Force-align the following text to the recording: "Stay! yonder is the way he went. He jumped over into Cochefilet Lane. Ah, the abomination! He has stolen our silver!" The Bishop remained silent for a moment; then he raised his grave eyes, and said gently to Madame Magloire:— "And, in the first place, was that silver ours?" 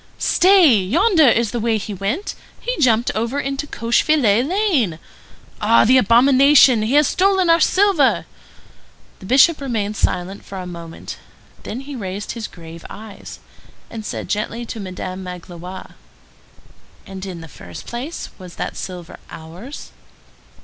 "Stay! 0.17 0.79
yonder 0.79 1.27
is 1.29 1.51
the 1.51 1.59
way 1.59 1.77
he 1.77 1.93
went. 1.93 2.33
He 2.59 2.75
jumped 2.79 3.11
over 3.13 3.39
into 3.39 3.67
Cochefilet 3.67 4.43
Lane. 4.47 4.97
Ah, 5.61 5.85
the 5.85 5.99
abomination! 5.99 6.81
He 6.81 6.95
has 6.95 7.07
stolen 7.07 7.51
our 7.51 7.59
silver!" 7.59 8.25
The 9.19 9.27
Bishop 9.27 9.61
remained 9.61 9.95
silent 9.95 10.43
for 10.43 10.57
a 10.57 10.65
moment; 10.65 11.17
then 11.61 11.81
he 11.81 11.95
raised 11.95 12.31
his 12.31 12.47
grave 12.47 12.83
eyes, 12.89 13.37
and 13.91 14.03
said 14.03 14.27
gently 14.27 14.65
to 14.65 14.79
Madame 14.79 15.21
Magloire:— 15.23 15.93
"And, 17.05 17.23
in 17.23 17.41
the 17.41 17.47
first 17.47 17.85
place, 17.85 18.29
was 18.39 18.55
that 18.55 18.75
silver 18.75 19.19
ours?" 19.29 19.91